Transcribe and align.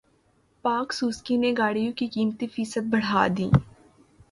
پاک 0.65 0.93
سوزوکی 0.93 1.35
نے 1.37 1.53
گاڑیوں 1.57 1.91
کی 1.97 2.07
قیمتیں 2.07 2.47
فیصد 2.55 2.83
بڑھا 2.91 3.27
دیں 3.37 3.49